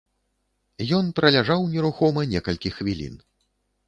[0.99, 3.15] Ён праляжаў нерухома некалькі хвілін.